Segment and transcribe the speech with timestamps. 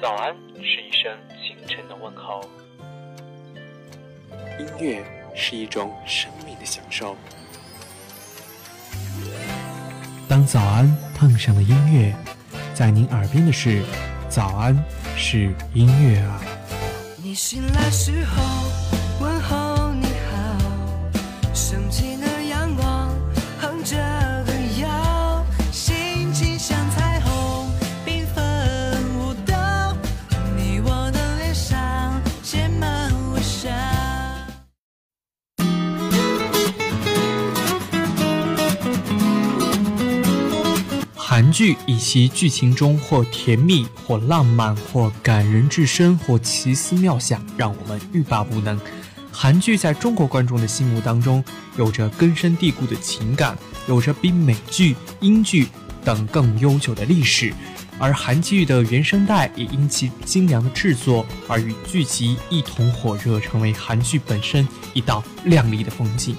[0.00, 2.40] 早安是一声清晨的问候，
[4.58, 5.04] 音乐
[5.34, 7.14] 是一种生命的享受。
[10.26, 12.14] 当早安碰上了音乐，
[12.72, 13.82] 在您耳边的是
[14.30, 14.74] 早安
[15.18, 16.40] 是音乐啊。
[17.22, 18.42] 你醒来时候
[41.60, 48.80] 剧以其剧情中或甜蜜、或浪漫、或感人至深、或奇思妙想，让我们欲罢不能。
[49.30, 51.44] 韩剧在中国观众的心目当中，
[51.76, 55.68] 有着根深蒂固的情感，有着比美剧、英剧
[56.02, 57.52] 等更悠久的历史。
[57.98, 66.34] 而韩剧的原声带也因其精良的制作而与剧集一同火热，成为韩剧本身一道亮丽的风景。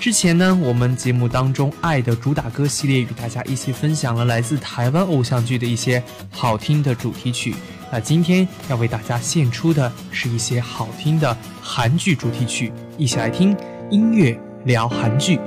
[0.00, 7.54] 之前呢，我们节目当中《爱的主打歌》系列与大家一起分享了来自台湾偶像剧的一些好听的主题曲。
[7.90, 13.56] 那今天要为大家献出的是一些好听的韩剧主题曲，一起来听
[13.90, 15.36] 音乐聊韩剧《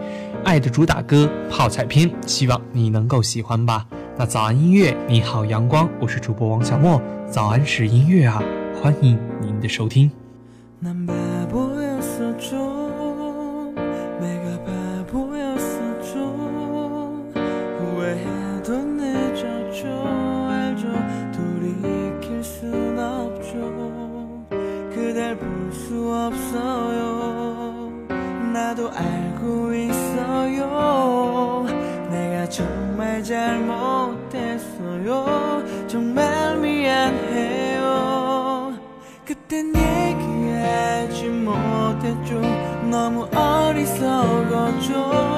[0.44, 3.85] 爱的主打歌》泡菜篇，希望你能够喜欢吧。
[4.17, 8.44] 那早安音乐，你好阳光，我是主播王小莫，早安是音乐啊，
[8.81, 10.11] 欢迎您的收听。
[28.72, 31.66] 나도 알고 있어요.
[32.09, 34.66] 내가 정말 잘못했어요.
[35.88, 37.81] 정말 미안해요.
[39.25, 42.40] 그땐 얘기하지 못했죠.
[42.90, 45.31] 너무 어리석었죠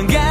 [0.00, 0.29] 망가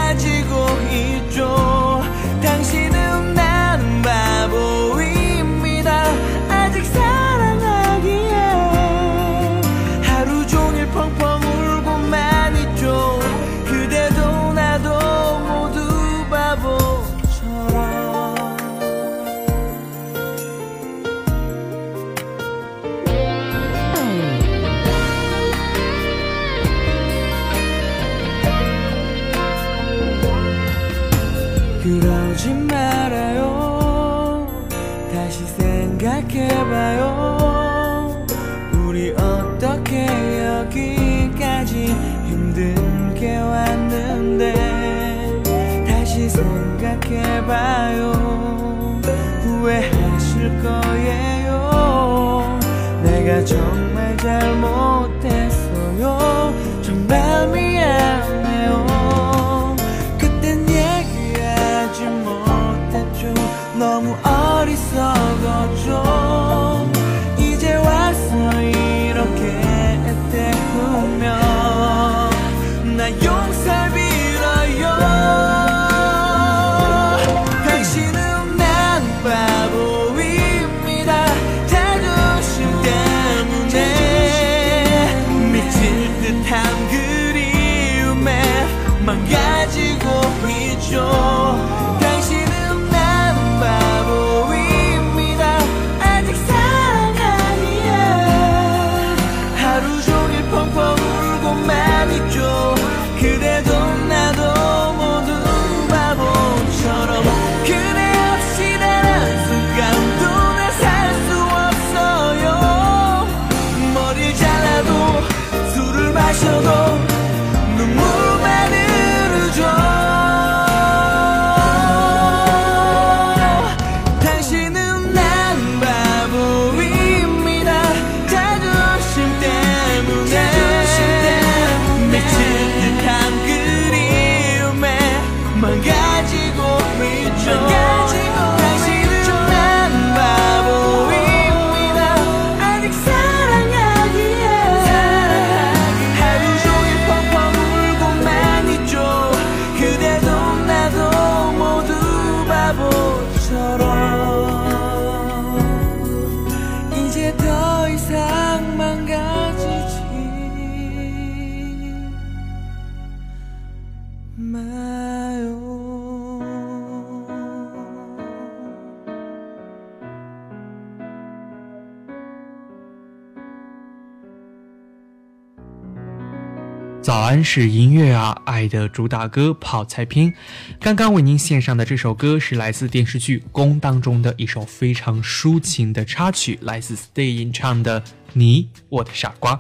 [177.30, 180.34] 安是音乐啊，爱的主打歌泡菜篇。
[180.80, 188.02] 刚刚为您献上的这首歌是来自电视剧《宫》当中的一首非常抒情的插曲，来自 Stay 演唱的
[188.34, 189.56] 《你我的傻瓜》。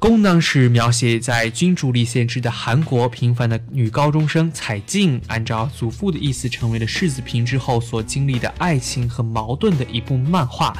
[0.00, 10.76] 宫呢是描写在君主立宪制的韩国，平凡的女高中生彩静，按照祖父的意思成为了世子嫔之后所经历的爱情和矛盾的一部漫画，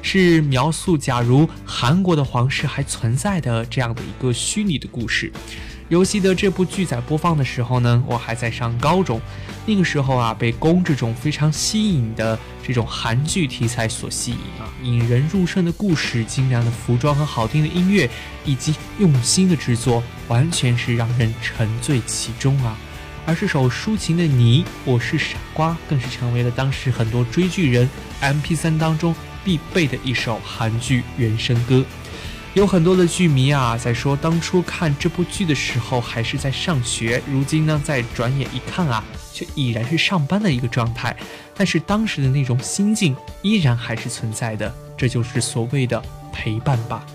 [0.00, 5.30] 是描述假如韩国的皇室还存在的这样的一个虚拟的故事。
[5.88, 9.20] 游戏的这部剧在播放的时候呢，我还在上高中，
[9.66, 18.08] 那个时候啊，被宫这种非常吸引的这种韩剧题材所吸引啊，引人入胜的故事、精良的服装和好听的音乐，
[18.44, 22.76] 以及用心的制作，完全是让人沉醉其中啊。
[23.24, 27.88] 而这首抒情的《你我是傻瓜》，更是成为了当时很多追剧人
[28.20, 29.14] MP3 当中
[29.44, 31.84] 必备的一首韩剧原声歌。
[32.54, 39.02] 有很多的剧迷啊，在说当初看这部剧的时候还是在上学，如今呢，再转眼一看啊，
[39.32, 41.16] 却已然是上班的一个状态。
[41.56, 47.06] 但是当时的那种心境依然还是存在的，这就是所谓的陪伴吧。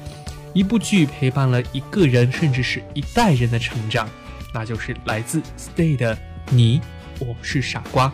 [0.54, 4.10] 一部剧陪伴了一个人，甚至是一代人的成长，
[4.56, 6.16] 那就是来自 Stay 的
[6.50, 6.82] 《你
[7.20, 8.08] 我是傻瓜》。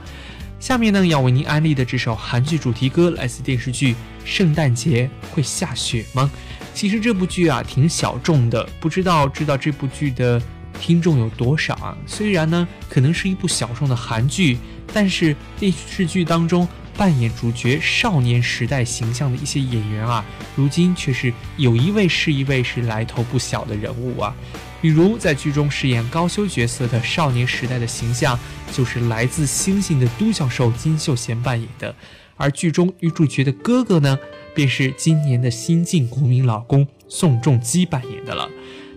[0.60, 3.94] 下面呢，要为您安利的这首韩剧主题歌，来自电视剧
[4.26, 6.30] 《圣诞节会下雪吗》。
[6.74, 10.42] 其实这部剧啊挺小众的，不知道知道这部剧的
[10.80, 11.98] 听众有多少啊？
[12.06, 14.58] 虽然呢可能是一部小众的韩剧，
[14.92, 16.68] 但是电视剧当中
[16.98, 20.26] 扮演主角少年时代形象的一些演员啊，
[20.56, 24.36] 如今却是有一位是一位是来头不小的人物啊。
[24.82, 28.38] 比如在剧中饰演高修角色的少年时代的形象，
[28.74, 31.96] 就是来自星星的都教授金秀贤扮演的，
[32.36, 34.20] 而剧中女主角的哥哥呢？
[34.54, 38.50] 便是今年的新晋国民老公宋仲基扮演的了，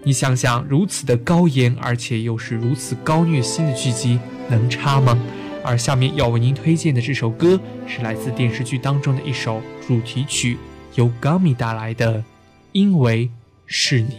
[0.05, 4.19] 你想想如此的高颜，而且又是如此高虐心的剧集
[4.49, 5.19] 能差吗？
[5.64, 10.56] 而下面要为您推荐的这首歌，是来自电视剧当中的一首主题曲，
[10.94, 12.23] 由 Gummy 带来的，
[12.73, 13.31] 因为
[13.67, 14.19] 是你。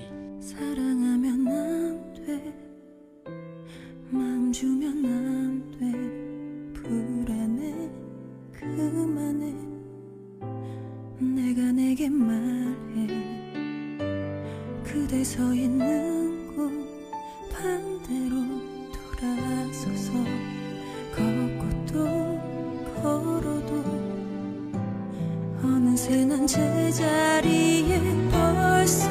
[11.19, 13.08] 내가 내게 말해.
[14.84, 16.72] 그대 서 있는 곳
[17.52, 18.36] 반대로
[18.94, 20.14] 돌아서서
[21.16, 22.42] 걷고 또
[23.02, 23.84] 걸어도
[25.64, 28.00] 어느새 난 제자리에
[28.31, 29.10] 벌써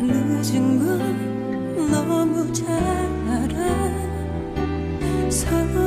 [0.00, 3.54] 늦은 걸 너무 잘 알
[5.26, 5.83] 아서,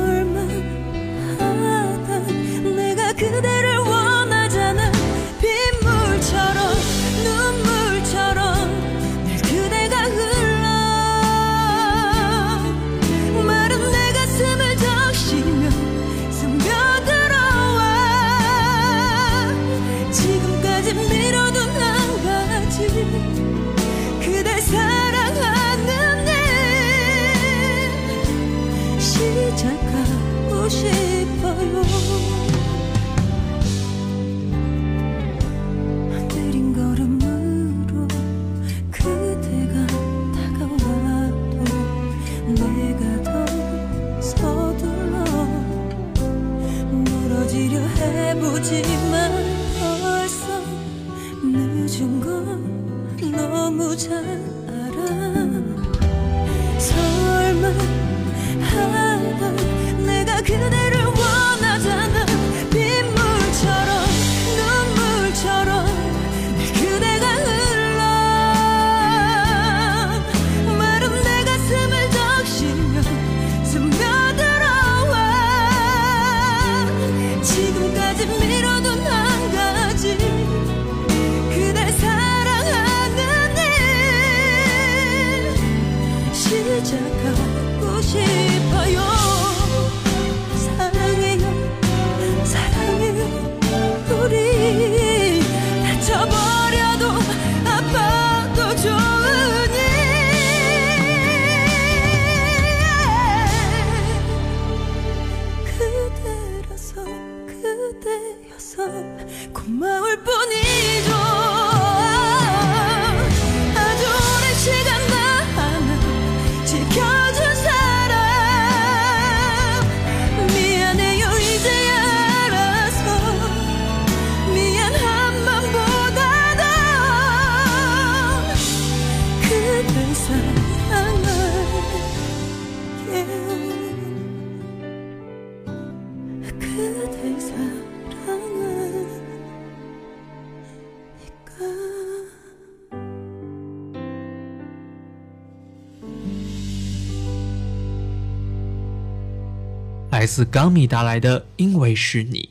[150.38, 152.48] 自刚米带来的《因为是你》。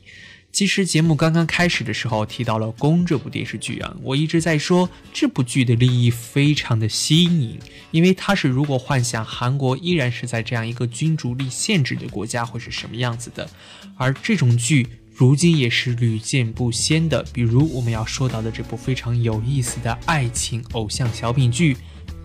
[0.52, 7.58] 其实节目刚刚开始的时候提到了《宫》这部电视剧啊，我一直在说这部剧的立意非常的新颖，
[7.90, 13.48] 因为它是如果幻想韩国依然是在这样一个君主立宪制的国家会是什么样子的，
[13.96, 17.24] 而这种剧如今也是屡见不鲜的。
[17.32, 21.72] 比如我们要说到的这部非常有意思的爱情偶像小品剧《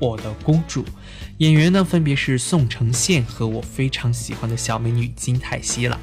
[0.04, 0.84] 我的公主》，
[1.38, 5.98] 演员呢分别是宋承宪和我非常喜欢的小美女金泰熙了。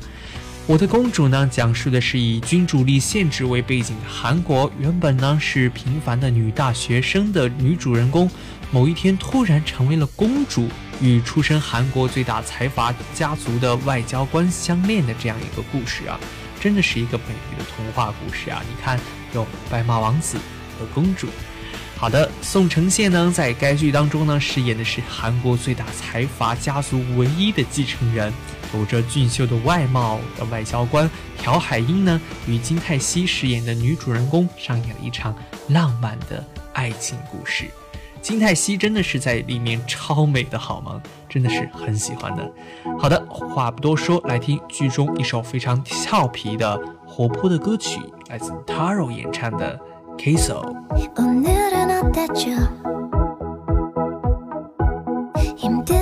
[0.67, 4.73] 我的公主呢，讲述的是以君主立宪制为背景的韩国。
[4.79, 8.31] 原本呢是平凡的女大学生的女主人公，
[8.71, 10.67] 某一天突然成为了公主，
[11.03, 16.19] 与出身韩国最大财阀家族的外交官相恋的这样一个故事啊，
[16.59, 18.63] 真的是一个美丽的童话故事啊！
[18.67, 18.99] 你看，
[19.35, 20.39] 有白马王子
[20.79, 21.27] 和公主。
[22.01, 28.33] 好的，宋承宪呢，在该剧当中呢，饰演的是韩国最大财阀家族唯一的继承人。
[28.73, 35.37] 有着俊秀的外貌的外交官朴海英呢，与金泰熙饰演的女主人公上演了一场
[35.69, 36.43] 浪漫的
[36.73, 37.67] 爱情故事。
[38.23, 41.03] 金泰熙真的是在里面超美的好吗？
[41.29, 42.51] 真的是很喜欢的。
[42.99, 49.79] 好的，话不多说，来听剧中一首非常俏皮的活泼的歌曲，来自 Taro 演唱的
[50.23, 50.61] 《Queso.
[51.19, 52.51] 오늘은 어땠죠?
[55.57, 56.00] 힘들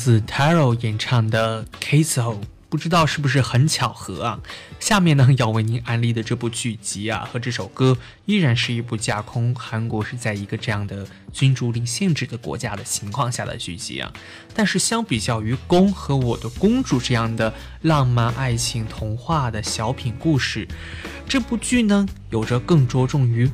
[0.00, 2.34] 自 Taro 演唱的《Kiso》，
[2.70, 4.40] 不知道是不是很巧合啊？
[4.78, 14.10] 下面呢要为您安利的这部剧集啊和这首歌，依然是一部架空韩国是在一个这样的君主令限制的国家的情况下的剧集啊。
[14.54, 17.52] 但是相比较于《宫》和《我的公主》这样的
[17.82, 20.66] 浪漫爱情童话的小品故事，
[21.28, 23.50] 这部剧呢有着更着重于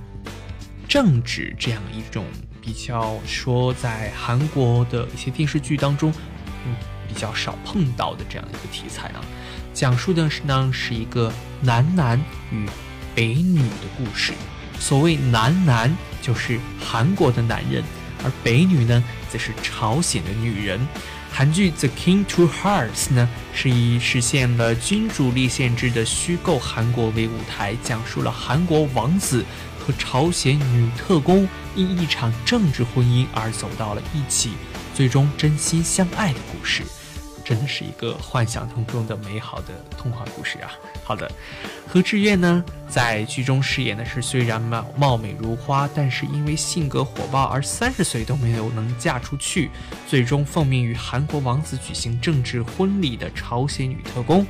[0.86, 2.24] 政治这样一种。
[2.62, 6.12] 比较说，在韩国的一些电视剧当中，
[7.16, 9.24] 比较少碰到的这样一个题材啊，
[9.72, 11.32] 讲述的是呢是一个
[11.62, 12.68] 男男与
[13.14, 14.34] 北女的故事。
[14.78, 17.82] 所谓男男，就是韩国的男人，
[18.22, 20.78] 而北女呢，则是朝鲜的女人。
[21.32, 29.42] 韩剧《The King to Hearts》呢，是以实现了君主立宪制的虚构韩国为舞台，讲述了韩国王子。
[29.78, 34.50] 和朝鲜女特工因一场政治婚姻而走到了一起，
[34.92, 36.82] 最终真心相爱的故事，
[37.46, 40.72] 真的是一个幻想当中的美好的童话故事啊！
[41.04, 41.30] 好的，
[41.86, 49.70] 何志远呢，在剧中饰演的是虽然貌貌美如花，但是因为性格火爆而三十岁都没有能嫁出去，
[50.08, 54.44] 最终奉命与韩国王子举行政治婚礼的朝鲜女特工。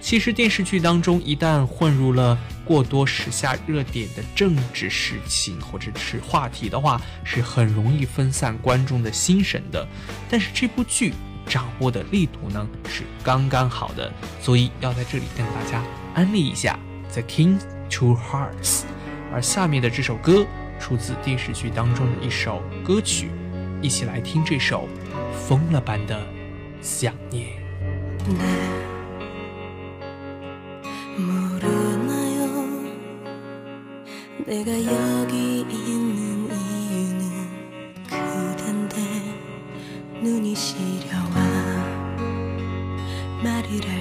[0.00, 9.84] 其实电视剧当中一旦混入了过多时下热点的政治事情或者是话题的话，是很容易分散观众的心神的。
[10.30, 11.12] 但是这部剧
[11.46, 15.82] 掌握的力度呢是刚刚好的，所以要在这里跟大家
[16.14, 16.78] 安利一下
[17.12, 18.80] 《The King Two Hearts》。
[19.32, 20.46] 而下面的这首歌
[20.78, 23.30] 出自电视剧当中的一首歌曲，
[23.80, 24.88] 一起来听这首
[25.46, 26.26] 疯了般的
[26.80, 27.48] 想念。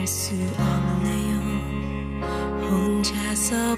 [0.06, 1.40] 수 없네요?
[2.62, 3.76] 혼자서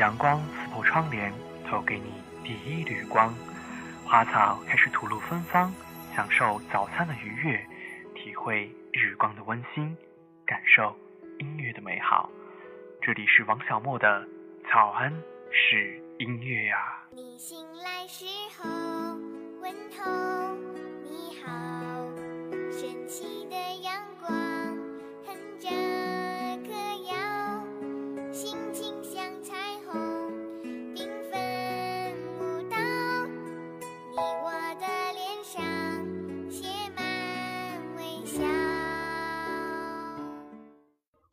[0.00, 1.30] 阳光刺破窗帘，
[1.68, 2.10] 投给你
[2.42, 3.34] 第一缕光。
[4.02, 5.70] 花草开始吐露芬芳，
[6.16, 7.62] 享受早餐的愉悦，
[8.14, 9.94] 体会日光的温馨，
[10.46, 10.96] 感受
[11.38, 12.30] 音乐的美好。
[13.02, 14.26] 这里是王小莫的
[14.72, 15.12] 早安
[15.52, 16.78] 是音乐呀、
[17.10, 18.24] 你醒来时
[18.56, 18.64] 候
[19.60, 20.54] 问候
[21.04, 21.50] 你好，
[22.72, 23.39] 神奇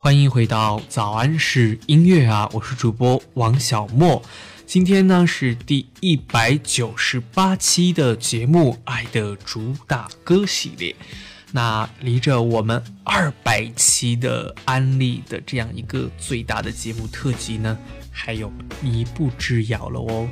[0.08, 4.22] 欢迎回到早安是音乐啊，我是主播王小莫。
[4.64, 10.96] 今天呢是第一百九十八期的节目《爱的主打歌》系列。
[11.52, 17.76] 那离着我们二百期的安利的这样一个最大的节目特辑呢，
[18.10, 18.50] 还有
[18.82, 20.26] 一步之遥了哦。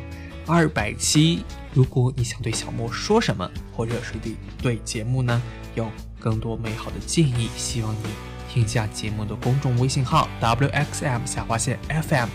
[0.46, 1.40] 二百期，
[1.74, 5.42] 如果你想对小莫说什么，或者是对对节目呢
[5.74, 5.86] 有
[6.18, 8.08] 更多美好的建议，希望你
[8.56, 12.26] 添加节目的公众微信号 wxm 下划线 fm。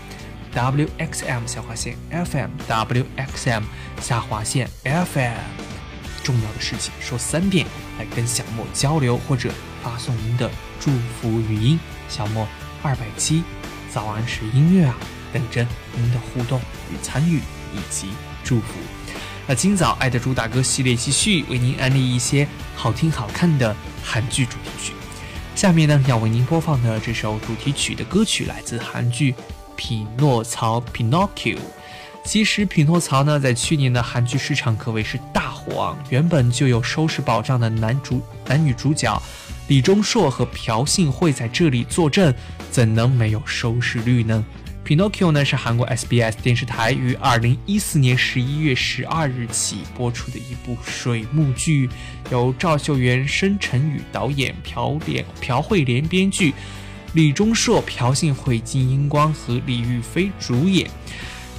[0.54, 3.62] wxm 下划线 FM wxm
[4.00, 5.34] 下划线 FM，
[6.22, 7.66] 重要的事情说三遍，
[7.98, 9.50] 来跟小莫交流或者
[9.82, 11.80] 发送您的祝福语音。
[12.08, 12.46] 小莫
[12.82, 13.42] 二百七，
[13.90, 14.94] 早安是音乐啊，
[15.32, 16.60] 等着您的互动
[16.92, 17.38] 与参与
[17.72, 18.10] 以及
[18.44, 18.74] 祝福。
[19.48, 24.92] 那今早爱的主打歌系列继续为您安利一些好听好看的韩剧主题曲。
[25.62, 29.30] 下面呢要为您播放的这首主题曲的歌曲来自韩剧
[29.76, 31.56] 《匹诺曹》（Pinocchio）。
[32.24, 39.22] 其实，《匹诺曹》呢在去年的韩剧市场可谓是大火啊，原本就有收视保障的男主男女主角
[39.68, 42.34] 李钟硕和朴信惠在这里坐镇，
[42.68, 44.44] 怎能没有收视率呢？
[44.84, 51.88] 《Pinocchio》呢是韩国 SBS 电视台于二零一四年十一月十二日起播出的一部水幕剧，
[52.32, 56.52] 由赵秀媛、申晨宇导演，朴莲朴慧莲编剧，
[57.14, 60.90] 李钟硕、朴信惠、金英光和李玉飞主演。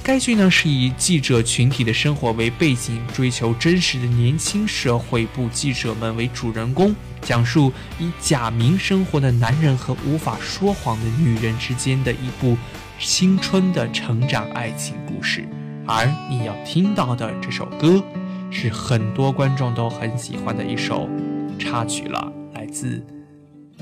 [0.02, 12.54] 该剧呢是以记者群体的生活为背景，追求真实的年轻社会部记者们为主人公，讲述以假名生活的男人和无法说谎的女人之间的一部
[12.99, 15.47] 青春的成长爱情故事。
[15.85, 18.03] 而你要听到的这首歌，
[18.51, 21.09] 是很多观众都很喜欢的一首
[21.57, 23.03] 插曲了，来自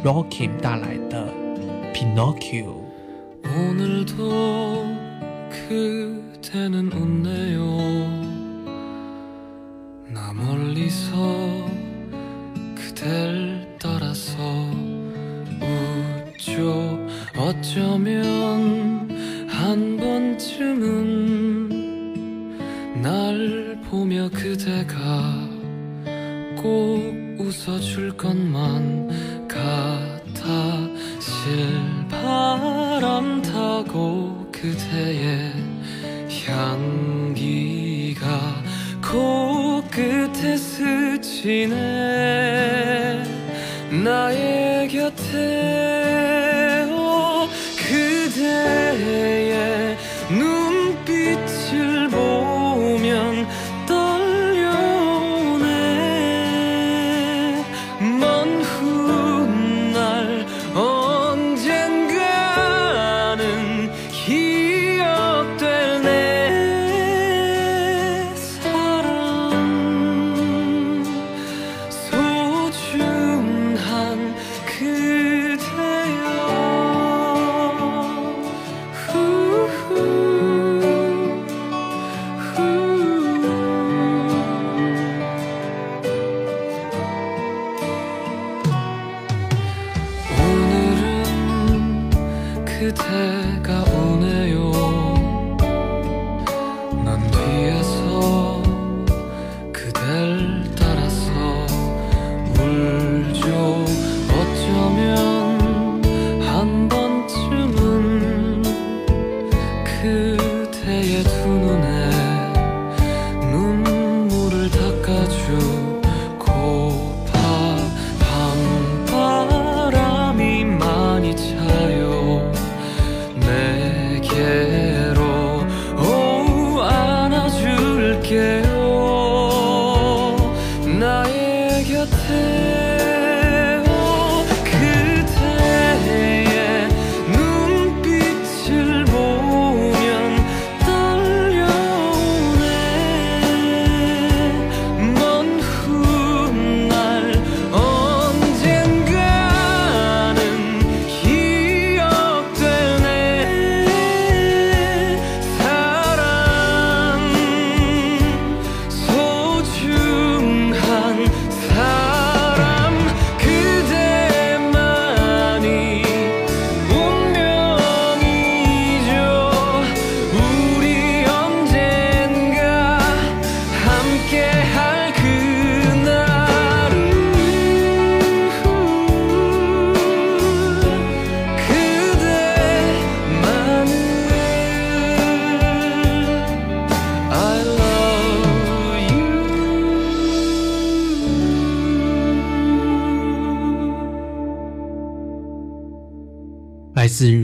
[0.03, 1.27] Rockim 带来的《
[1.93, 2.65] Pinocchio》。
[3.49, 4.85] 오늘도
[5.49, 7.61] 그대는 웃네요
[10.13, 11.15] 나 멀리서
[12.75, 14.37] 그댈 따라서
[15.61, 16.99] 웃죠
[17.37, 19.00] 어쩌면
[19.72, 21.70] 한 번쯤은
[23.00, 25.48] 날 보며 그대가
[26.60, 27.00] 꼭
[27.38, 30.76] 웃어줄 것만 같아
[32.10, 35.54] 실바람 타고 그대의
[36.44, 38.28] 향기가
[39.00, 41.72] 코끝에 스치네.
[44.04, 44.41] 나의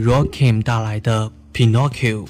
[0.09, 2.25] Rockim 带来的 Pinocchio。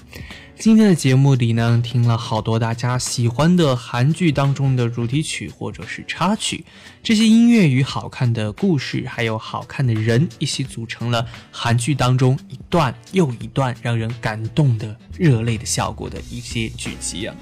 [0.58, 6.66] 今天的节目里呢，听了好多大家喜欢的韩剧当中的主题曲或者是插曲，
[7.02, 17.34] 这些音乐与好看的故事，还有好看的人一起组成了韩剧当中一段又一段让人感动的热泪的效果的一些剧集啊。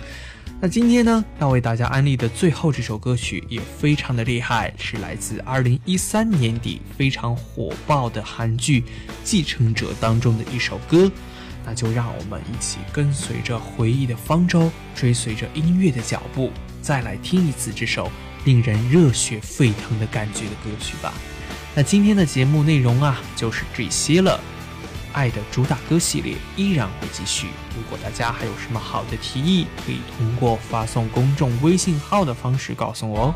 [0.60, 8.82] 那今天呢，要为大家安利的最后这首歌曲也非常的厉害，是来自二零一三年底非常火爆的韩剧
[9.24, 11.12] 《继承者》当中的一首歌。
[11.63, 18.12] 那就让我们一起跟随着回忆的方舟，追随着音乐的脚步，再来听一次这首
[18.43, 21.13] 令人热血沸腾的感觉的歌曲吧。
[21.76, 24.39] 那今天的节目内容啊，就是这些了。
[25.13, 27.48] 爱的主打歌系列依然会继续。
[27.76, 33.36] 如果大家还有什么好的提议，可以通过发送公众微信号的方式告诉我哦。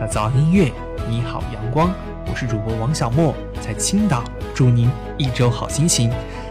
[0.00, 0.72] 那早安音乐，
[1.08, 1.90] 你好阳光，
[2.26, 4.22] 我是主播王小莫，在青岛，
[4.54, 6.10] 祝您一周好心情。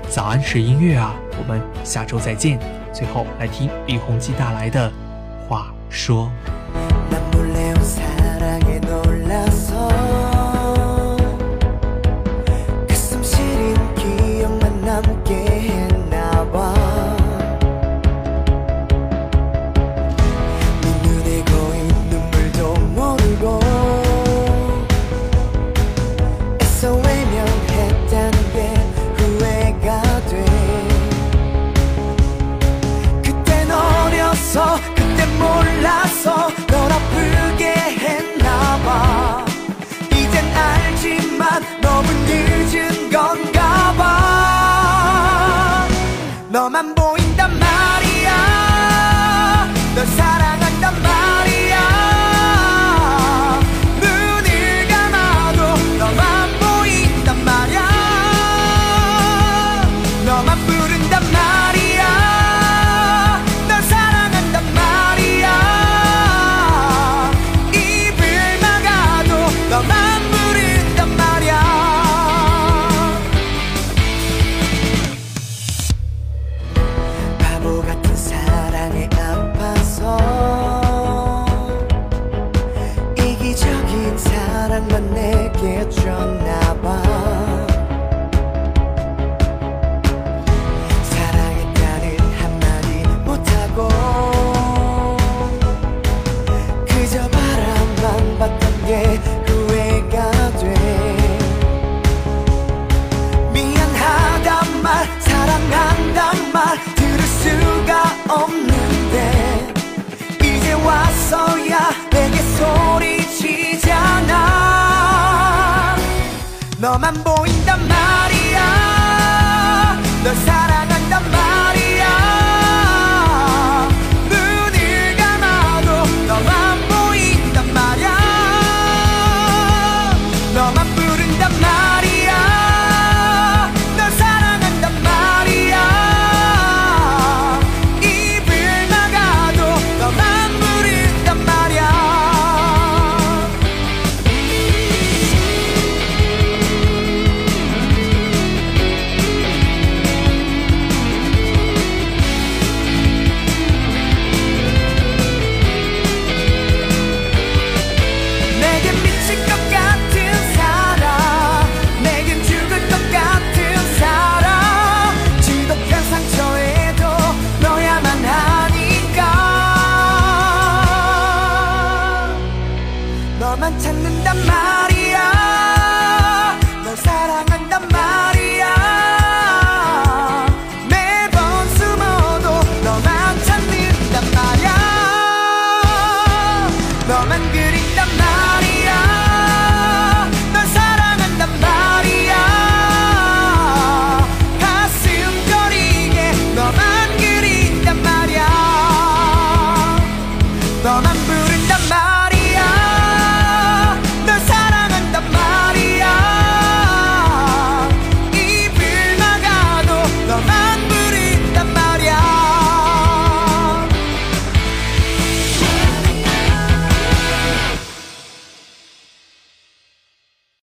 [0.09, 2.59] 早安是音乐啊，我们下周再见。
[2.93, 4.91] 最后来听李弘基带来的
[5.47, 6.31] 话说。
[46.57, 46.96] 너만